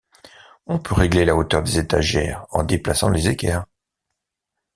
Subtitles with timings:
[0.65, 3.67] On peut régler la hauteur des étagères en déplaçant les équerres.